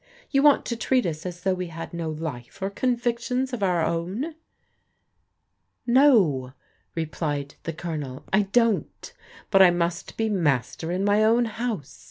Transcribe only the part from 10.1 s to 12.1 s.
be master in my own house.